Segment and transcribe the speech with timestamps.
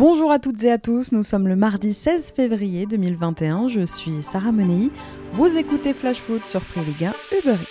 [0.00, 4.22] Bonjour à toutes et à tous, nous sommes le mardi 16 février 2021, je suis
[4.22, 4.88] Sarah Menei,
[5.34, 7.62] vous écoutez Flash Foot sur Free Ligue 1 Uber.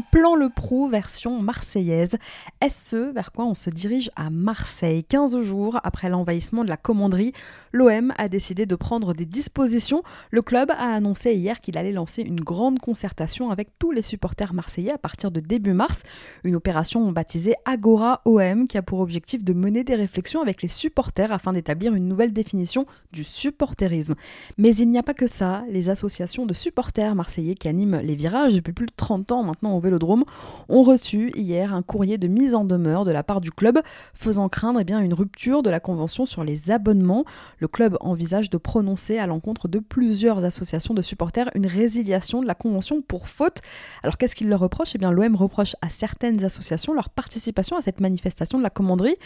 [0.00, 2.16] Plan Le Pro version marseillaise.
[2.60, 6.78] Est-ce ce vers quoi on se dirige à Marseille 15 jours après l'envahissement de la
[6.78, 7.32] commanderie,
[7.72, 10.02] l'OM a décidé de prendre des dispositions.
[10.30, 14.54] Le club a annoncé hier qu'il allait lancer une grande concertation avec tous les supporters
[14.54, 16.02] marseillais à partir de début mars.
[16.44, 20.68] Une opération baptisée Agora OM qui a pour objectif de mener des réflexions avec les
[20.68, 24.14] supporters afin d'établir une nouvelle définition du supporterisme.
[24.56, 25.64] Mais il n'y a pas que ça.
[25.68, 29.76] Les associations de supporters marseillais qui animent les virages depuis plus de 30 ans maintenant
[29.76, 30.24] au Vélodrome
[30.68, 33.78] ont reçu hier un courrier de mise en demeure de la part du club
[34.14, 37.24] faisant craindre eh bien, une rupture de la convention sur les abonnements.
[37.58, 42.46] Le club envisage de prononcer à l'encontre de plusieurs associations de supporters une résiliation de
[42.46, 43.62] la convention pour faute.
[44.02, 47.82] Alors qu'est-ce qu'il leur reproche Eh bien l'OM reproche à certaines associations leur participation à
[47.82, 49.16] cette manifestation de la commanderie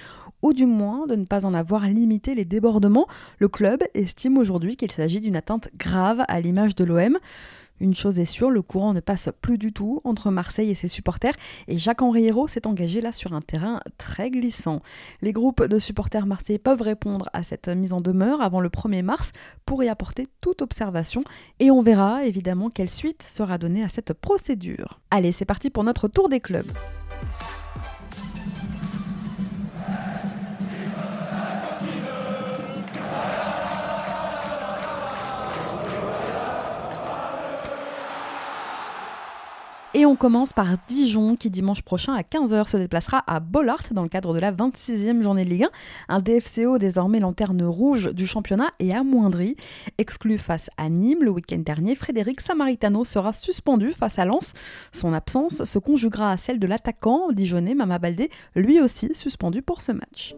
[0.42, 3.06] ou du moins de ne pas en avoir limité les débordements.
[3.38, 7.18] Le club estime aujourd'hui qu'il s'agit d'une atteinte grave à l'image de l'OM.
[7.80, 10.88] Une chose est sûre, le courant ne passe plus du tout entre Marseille et ses
[10.88, 11.34] supporters
[11.68, 14.80] et Jacques-Henri s'est engagé là sur un terrain très glissant.
[15.20, 19.02] Les groupes de supporters marseillais peuvent répondre à cette mise en demeure avant le 1er
[19.02, 19.32] mars
[19.66, 21.24] pour y apporter toute observation
[21.58, 25.00] et on verra évidemment quelle suite sera donnée à cette procédure.
[25.10, 26.70] Allez, c'est parti pour notre tour des clubs.
[40.03, 44.03] Et on commence par Dijon qui dimanche prochain à 15h se déplacera à Bollard dans
[44.03, 45.67] le cadre de la 26e journée de Ligue
[46.08, 46.17] 1.
[46.17, 49.55] Un DFCO désormais lanterne rouge du championnat et amoindri.
[49.98, 54.55] Exclu face à Nîmes le week-end dernier, Frédéric Samaritano sera suspendu face à Lens.
[54.91, 59.83] Son absence se conjuguera à celle de l'attaquant dijonnais Mama Baldé, lui aussi suspendu pour
[59.83, 60.35] ce match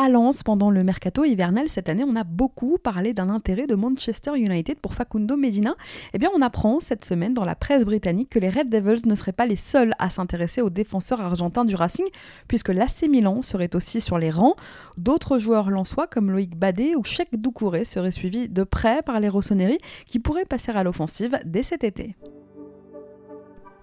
[0.00, 3.74] à Lens pendant le mercato hivernal cette année, on a beaucoup parlé d'un intérêt de
[3.74, 5.74] Manchester United pour Facundo Medina.
[6.14, 9.14] Eh bien, on apprend cette semaine dans la presse britannique que les Red Devils ne
[9.14, 12.06] seraient pas les seuls à s'intéresser aux défenseurs argentins du Racing,
[12.48, 14.56] puisque l'AC Milan serait aussi sur les rangs.
[14.96, 19.28] D'autres joueurs lensois comme Loïc Badé ou Cheikh Doucouré seraient suivis de près par les
[19.28, 22.16] Rossoneri qui pourraient passer à l'offensive dès cet été.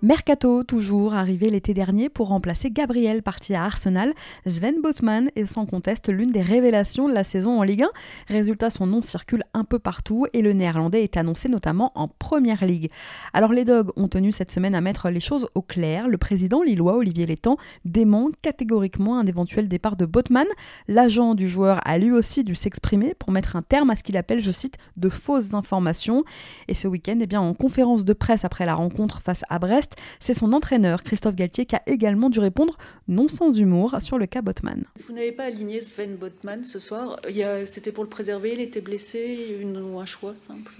[0.04, 4.14] Mercato, toujours arrivé l'été dernier pour remplacer Gabriel parti à Arsenal.
[4.46, 7.90] Sven Botman est sans conteste l'une des révélations de la saison en Ligue 1.
[8.28, 12.64] Résultat, son nom circule un peu partout et le néerlandais est annoncé notamment en première
[12.64, 12.92] ligue.
[13.34, 16.08] Alors les Dogs ont tenu cette semaine à mettre les choses au clair.
[16.08, 20.46] Le président lillois Olivier Létang dément catégoriquement un éventuel départ de Botman.
[20.88, 24.18] L'agent du joueur a lui aussi dû s'exprimer pour mettre un terme à ce qu'il
[24.18, 26.24] appelle, je cite, de fausses informations.
[26.68, 29.87] Et ce week-end, eh en conférence de presse après la rencontre face à Brest,
[30.20, 32.78] c'est son entraîneur, Christophe Galtier, qui a également dû répondre,
[33.08, 34.84] non sans humour, sur le cas Botman.
[35.08, 37.20] Vous n'avez pas aligné Sven Botman ce soir?
[37.66, 40.74] C'était pour le préserver, il était blessé, une, un choix simple?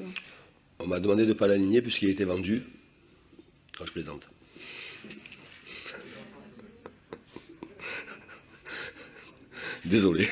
[0.80, 2.64] On m'a demandé de ne pas l'aligner puisqu'il était vendu.
[3.80, 4.28] Oh, je plaisante.
[9.86, 10.28] Désolé.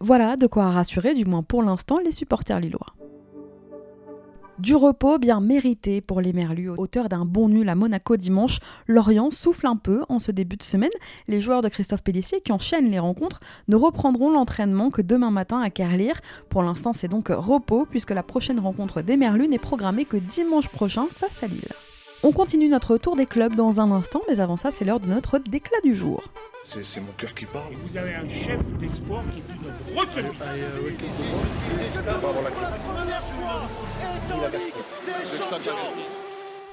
[0.00, 2.93] Voilà de quoi rassurer, du moins pour l'instant, les supporters lillois.
[4.64, 6.70] Du repos bien mérité pour les Merlus.
[6.70, 10.62] Auteur d'un bon nul à Monaco dimanche, Lorient souffle un peu en ce début de
[10.62, 10.88] semaine.
[11.28, 15.60] Les joueurs de Christophe Pellissier qui enchaînent les rencontres ne reprendront l'entraînement que demain matin
[15.60, 16.18] à Carlire.
[16.48, 20.68] Pour l'instant, c'est donc repos puisque la prochaine rencontre des Merlus n'est programmée que dimanche
[20.68, 21.68] prochain face à Lille.
[22.26, 25.08] On continue notre tour des clubs dans un instant, mais avant ça, c'est l'heure de
[25.08, 26.24] notre déclat du jour.
[26.64, 27.74] C'est mon cœur qui parle.
[27.84, 30.08] vous avez un chef d'espoir qui fait une grosse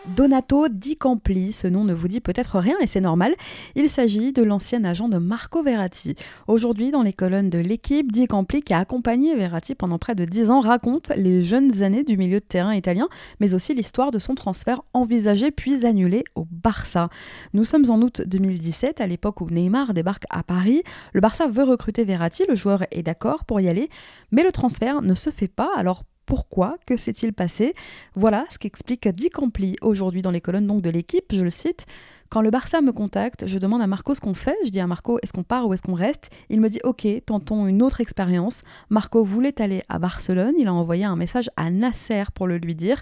[0.07, 3.35] Donato Di Campli, ce nom ne vous dit peut-être rien et c'est normal.
[3.75, 6.15] Il s'agit de l'ancien agent de Marco Verratti.
[6.47, 10.25] Aujourd'hui, dans les colonnes de l'équipe, Di Campli, qui a accompagné Verratti pendant près de
[10.25, 13.09] 10 ans, raconte les jeunes années du milieu de terrain italien,
[13.39, 17.09] mais aussi l'histoire de son transfert envisagé puis annulé au Barça.
[17.53, 20.81] Nous sommes en août 2017, à l'époque où Neymar débarque à Paris.
[21.13, 23.87] Le Barça veut recruter Verratti, le joueur est d'accord pour y aller,
[24.31, 25.69] mais le transfert ne se fait pas.
[25.77, 27.73] Alors pourquoi Que s'est-il passé?
[28.15, 31.85] Voilà ce qu'explique Dick Ampli aujourd'hui dans les colonnes donc de l'équipe, je le cite.
[32.31, 34.55] Quand le Barça me contacte, je demande à Marco ce qu'on fait.
[34.63, 36.29] Je dis à Marco, est-ce qu'on part ou est-ce qu'on reste?
[36.47, 38.63] Il me dit, ok, tentons une autre expérience.
[38.89, 40.53] Marco voulait aller à Barcelone.
[40.57, 43.01] Il a envoyé un message à Nasser pour le lui dire.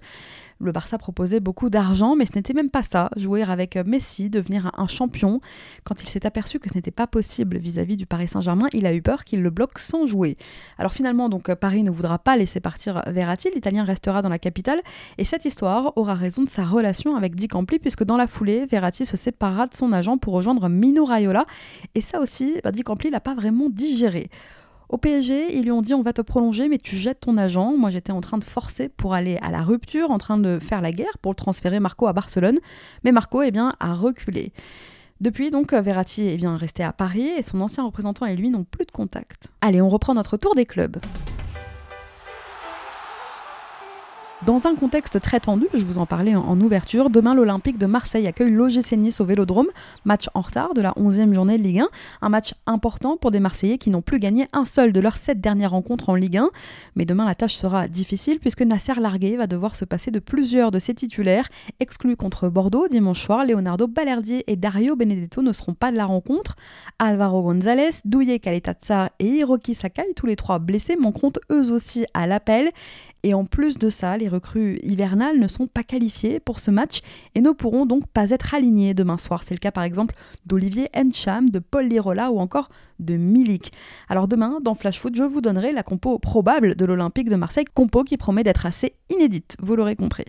[0.61, 3.11] Le Barça proposait beaucoup d'argent, mais ce n'était même pas ça.
[3.15, 5.39] Jouer avec Messi, devenir un champion.
[5.85, 8.93] Quand il s'est aperçu que ce n'était pas possible vis-à-vis du Paris Saint-Germain, il a
[8.93, 10.37] eu peur qu'il le bloque sans jouer.
[10.77, 13.49] Alors finalement, donc Paris ne voudra pas laisser partir Verratti.
[13.53, 14.81] L'Italien restera dans la capitale.
[15.17, 18.65] Et cette histoire aura raison de sa relation avec Di Campli, puisque dans la foulée,
[18.65, 21.45] Verratti se séparera de son agent pour rejoindre Mino Raiola.
[21.95, 24.29] Et ça aussi, bah, Di Campli l'a pas vraiment digéré.
[24.89, 27.77] Au PSG, ils lui ont dit on va te prolonger, mais tu jettes ton agent.
[27.77, 30.81] Moi, j'étais en train de forcer pour aller à la rupture, en train de faire
[30.81, 32.57] la guerre pour transférer Marco à Barcelone.
[33.03, 34.51] Mais Marco, eh bien, a reculé.
[35.21, 38.63] Depuis, donc, Verratti est bien resté à Paris et son ancien représentant et lui n'ont
[38.63, 39.49] plus de contact.
[39.61, 40.97] Allez, on reprend notre tour des clubs.
[44.45, 48.25] Dans un contexte très tendu, je vous en parlais en ouverture, demain l'Olympique de Marseille
[48.25, 49.67] accueille l'OGC Nice au Vélodrome,
[50.05, 51.89] match en retard de la 11e journée de Ligue 1,
[52.21, 55.41] un match important pour des Marseillais qui n'ont plus gagné un seul de leurs sept
[55.41, 56.51] dernières rencontres en Ligue 1.
[56.95, 60.71] Mais demain la tâche sera difficile puisque Nasser Largué va devoir se passer de plusieurs
[60.71, 61.49] de ses titulaires,
[61.81, 63.43] exclus contre Bordeaux dimanche soir.
[63.43, 66.55] Leonardo Balerdier et Dario Benedetto ne seront pas de la rencontre.
[66.97, 72.25] Alvaro González, Douye Kaletatsar et Hiroki Sakai, tous les trois blessés, manqueront eux aussi à
[72.25, 72.71] l'appel.
[73.23, 77.01] Et en plus de ça, les recrues hivernales ne sont pas qualifiées pour ce match
[77.35, 79.43] et ne pourront donc pas être alignées demain soir.
[79.43, 82.69] C'est le cas par exemple d'Olivier Encham, de Paul Lirola ou encore
[82.99, 83.73] de Milik.
[84.07, 87.65] Alors demain, dans Flash Foot, je vous donnerai la compo probable de l'Olympique de Marseille,
[87.73, 90.25] compo qui promet d'être assez inédite, vous l'aurez compris.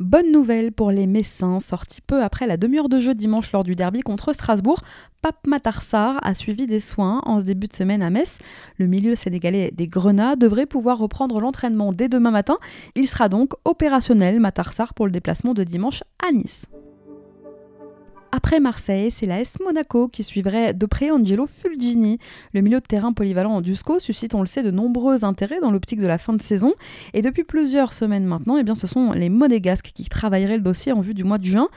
[0.00, 3.76] Bonne nouvelle pour les Messins, sortis peu après la demi-heure de jeu dimanche lors du
[3.76, 4.80] derby contre Strasbourg.
[5.22, 8.38] Pape Matarsar a suivi des soins en ce début de semaine à Metz.
[8.76, 12.58] Le milieu sénégalais des Grenats devrait pouvoir reprendre l'entraînement dès demain matin.
[12.96, 16.66] Il sera donc opérationnel, Matarsar, pour le déplacement de dimanche à Nice.
[18.36, 22.18] Après Marseille, c'est la S Monaco qui suivrait de près Angelo Fulgini.
[22.52, 25.70] Le milieu de terrain polyvalent du SCO suscite, on le sait, de nombreux intérêts dans
[25.70, 26.74] l'optique de la fin de saison.
[27.12, 30.90] Et depuis plusieurs semaines maintenant, eh bien, ce sont les Monégasques qui travailleraient le dossier
[30.90, 31.68] en vue du mois de juin.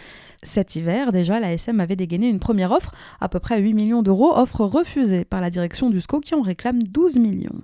[0.42, 4.02] Cet hiver, déjà, la SM avait dégainé une première offre, à peu près 8 millions
[4.02, 7.62] d'euros, offre refusée par la direction du SCO qui en réclame 12 millions.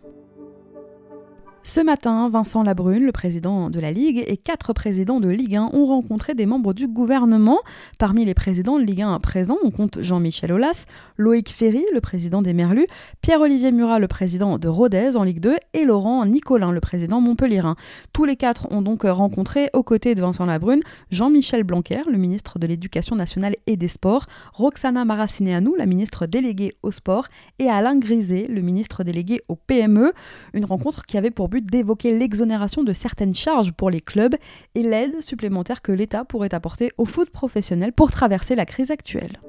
[1.65, 5.69] Ce matin, Vincent Labrune, le président de la Ligue, et quatre présidents de Ligue 1
[5.71, 7.59] ont rencontré des membres du gouvernement.
[7.97, 12.41] Parmi les présidents de Ligue 1 présents, on compte Jean-Michel Aulas, Loïc Ferry, le président
[12.41, 12.87] des Merlus,
[13.21, 17.77] Pierre-Olivier Murat, le président de Rodez en Ligue 2, et Laurent Nicolin, le président montpellierin.
[18.11, 20.81] Tous les quatre ont donc rencontré, aux côtés de Vincent Labrune,
[21.11, 26.73] Jean-Michel Blanquer, le ministre de l'Éducation nationale et des Sports, Roxana Maracineanu, la ministre déléguée
[26.83, 30.11] au sport, et Alain Griset, le ministre délégué au PME.
[30.53, 34.35] Une rencontre qui avait pour d'évoquer l'exonération de certaines charges pour les clubs
[34.75, 39.39] et l'aide supplémentaire que l'État pourrait apporter au foot professionnel pour traverser la crise actuelle.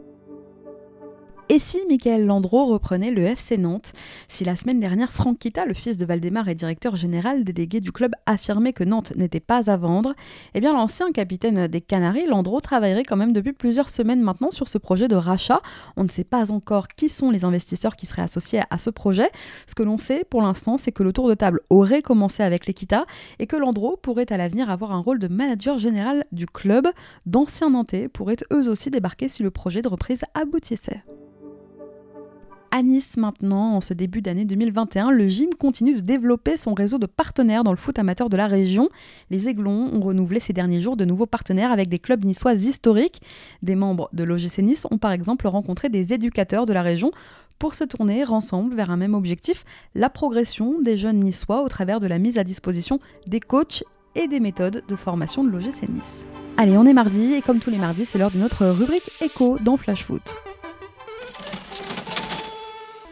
[1.50, 3.93] Et si Michael Landreau reprenait le FC Nantes
[4.31, 7.93] Si la semaine dernière, Franck Kita, le fils de Valdemar et directeur général délégué du
[7.93, 10.14] club, affirmait que Nantes n'était pas à vendre,
[10.55, 14.69] eh bien l'ancien capitaine des Canaries, Landreau, travaillerait quand même depuis plusieurs semaines maintenant sur
[14.69, 15.61] ce projet de rachat.
[15.99, 19.29] On ne sait pas encore qui sont les investisseurs qui seraient associés à ce projet.
[19.67, 22.64] Ce que l'on sait pour l'instant, c'est que le tour de table aurait commencé avec
[22.67, 23.05] l'Equita
[23.38, 26.88] et que Landreau pourrait à l'avenir avoir un rôle de manager général du club.
[27.26, 31.02] D'anciens Nantais pourraient eux aussi débarquer si le projet de reprise aboutissait.
[32.76, 36.99] À Nice maintenant, en ce début d'année 2021, le gym continue de développer son réseau
[36.99, 38.88] de partenaires dans le foot amateur de la région.
[39.31, 43.23] Les Aiglons ont renouvelé ces derniers jours de nouveaux partenaires avec des clubs niçois historiques.
[43.62, 47.12] Des membres de l'OGC Nice ont par exemple rencontré des éducateurs de la région
[47.61, 52.00] pour se tourner ensemble vers un même objectif, la progression des jeunes niçois au travers
[52.00, 52.99] de la mise à disposition
[53.29, 53.85] des coachs
[54.17, 56.26] et des méthodes de formation de l'OGC Nice.
[56.57, 59.59] Allez, on est mardi et comme tous les mardis, c'est l'heure de notre rubrique écho
[59.61, 60.35] dans Flash Foot.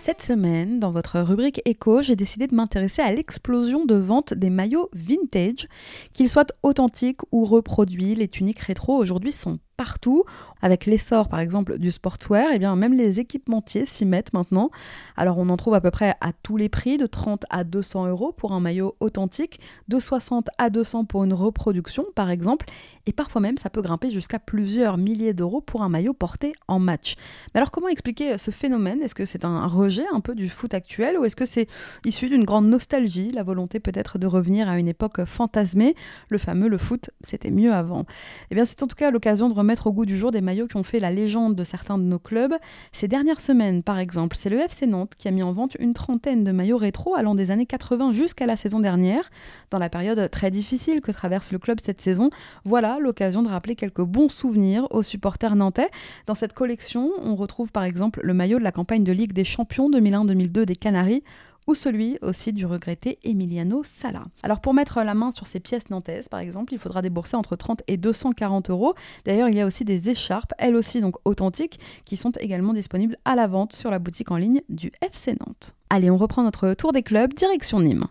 [0.04, 4.50] Cette semaine, dans votre rubrique écho, j'ai décidé de m'intéresser à l'explosion de vente des
[4.50, 5.68] maillots vintage.
[6.12, 10.24] Qu'ils soient authentiques ou reproduits, les tuniques rétro aujourd'hui sont partout.
[10.60, 14.70] Avec l'essor, par exemple, du sportswear, et eh bien même les équipementiers s'y mettent maintenant.
[15.16, 18.06] Alors on en trouve à peu près à tous les prix, de 30 à 200
[18.06, 22.66] euros pour un maillot authentique, de 60 à 200 pour une reproduction, par exemple,
[23.06, 26.78] et parfois même ça peut grimper jusqu'à plusieurs milliers d'euros pour un maillot porté en
[26.78, 27.16] match.
[27.54, 29.02] Mais alors comment expliquer ce phénomène?
[29.02, 31.68] Est-ce que c'est un rejet un peu du foot actuel ou est-ce que c'est
[32.04, 35.94] issu d'une grande nostalgie, la volonté peut-être de revenir à une époque fantasmée,
[36.28, 38.06] le fameux le foot, c'était mieux avant
[38.50, 40.66] Eh bien c'est en tout cas l'occasion de remettre au goût du jour des maillots
[40.66, 42.54] qui ont fait la légende de certains de nos clubs.
[42.90, 45.94] Ces dernières semaines, par exemple, c'est le FC Nantes qui a mis en vente une
[45.94, 49.30] trentaine de maillots rétro allant des années 80 jusqu'à la saison dernière.
[49.70, 52.30] Dans la période très difficile que traverse le club cette saison,
[52.64, 55.90] voilà l'occasion de rappeler quelques bons souvenirs aux supporters nantais.
[56.26, 59.44] Dans cette collection, on retrouve par exemple le maillot de la campagne de Ligue des
[59.44, 61.22] Champions 2001-2002 des Canaries
[61.66, 64.24] ou celui aussi du regretté Emiliano Sala.
[64.42, 67.56] Alors pour mettre la main sur ces pièces nantaises, par exemple, il faudra débourser entre
[67.56, 68.94] 30 et 240 euros.
[69.24, 73.16] D'ailleurs, il y a aussi des écharpes, elles aussi donc authentiques, qui sont également disponibles
[73.24, 75.74] à la vente sur la boutique en ligne du FC Nantes.
[75.90, 78.06] Allez, on reprend notre tour des clubs, direction Nîmes.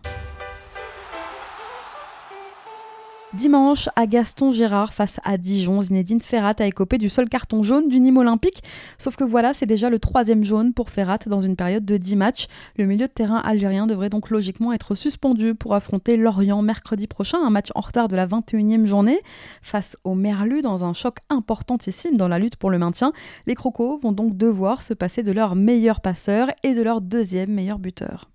[3.34, 7.88] Dimanche, à Gaston Gérard face à Dijon, Zinedine Ferrat a écopé du seul carton jaune
[7.88, 8.62] du Nîmes Olympique.
[8.98, 12.16] Sauf que voilà, c'est déjà le troisième jaune pour Ferrat dans une période de 10
[12.16, 12.46] matchs.
[12.76, 17.38] Le milieu de terrain algérien devrait donc logiquement être suspendu pour affronter Lorient mercredi prochain,
[17.42, 19.18] un match en retard de la 21e journée.
[19.62, 23.14] Face au Merlu, dans un choc importantissime dans la lutte pour le maintien,
[23.46, 27.50] les Crocos vont donc devoir se passer de leur meilleur passeur et de leur deuxième
[27.50, 28.31] meilleur buteur.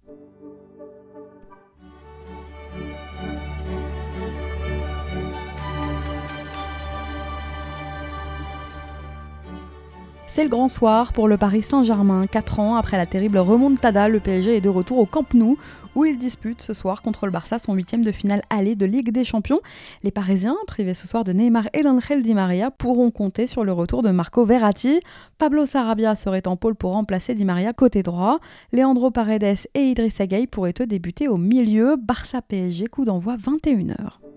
[10.38, 12.28] C'est le grand soir pour le Paris Saint-Germain.
[12.28, 15.58] Quatre ans après la terrible remontada, le PSG est de retour au Camp Nou
[15.96, 19.10] où il dispute ce soir contre le Barça son huitième de finale aller de Ligue
[19.10, 19.62] des Champions.
[20.04, 23.74] Les Parisiens, privés ce soir de Neymar et d'Angel Di Maria, pourront compter sur le
[23.74, 25.00] retour de Marco Verratti.
[25.40, 28.38] Pablo Sarabia serait en pôle pour remplacer Di Maria côté droit.
[28.72, 31.96] Leandro Paredes et Idrissa Gueye pourraient eux débuter au milieu.
[31.96, 34.37] Barça PSG, coup d'envoi 21h.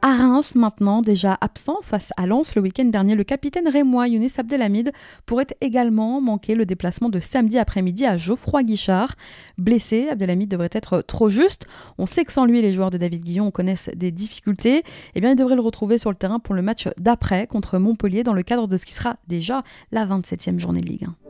[0.00, 4.28] À Reims, maintenant, déjà absent face à Lens le week-end dernier, le capitaine rémois Younes
[4.38, 4.92] Abdelhamid
[5.26, 9.16] pourrait également manquer le déplacement de samedi après-midi à Geoffroy Guichard.
[9.58, 11.66] Blessé, Abdelhamid devrait être trop juste.
[11.98, 14.84] On sait que sans lui, les joueurs de David Guillon connaissent des difficultés.
[15.16, 18.22] Eh bien, il devrait le retrouver sur le terrain pour le match d'après contre Montpellier
[18.22, 21.27] dans le cadre de ce qui sera déjà la 27e journée de Ligue 1.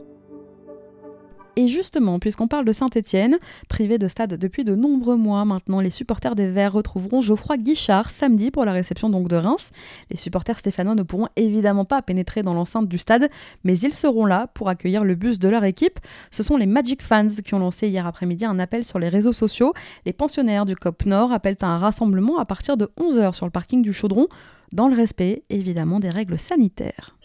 [1.59, 3.37] Et justement, puisqu'on parle de Saint-Etienne,
[3.67, 8.11] privé de stade depuis de nombreux mois maintenant, les supporters des Verts retrouveront Geoffroy Guichard
[8.11, 9.71] samedi pour la réception donc de Reims.
[10.09, 13.29] Les supporters stéphanois ne pourront évidemment pas pénétrer dans l'enceinte du stade,
[13.65, 15.99] mais ils seront là pour accueillir le bus de leur équipe.
[16.31, 19.33] Ce sont les Magic Fans qui ont lancé hier après-midi un appel sur les réseaux
[19.33, 19.73] sociaux.
[20.05, 23.51] Les pensionnaires du COP Nord appellent à un rassemblement à partir de 11h sur le
[23.51, 24.29] parking du Chaudron,
[24.71, 27.17] dans le respect évidemment des règles sanitaires.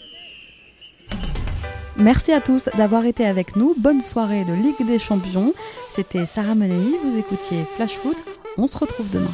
[1.97, 3.75] Merci à tous d'avoir été avec nous.
[3.79, 5.53] Bonne soirée de Ligue des Champions.
[5.91, 8.17] C'était Sarah Menei, vous écoutiez Flash Foot.
[8.59, 9.31] On se retrouve demain.